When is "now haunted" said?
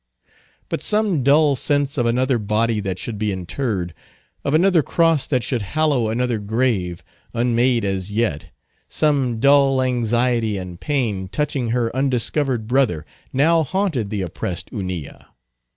13.31-14.09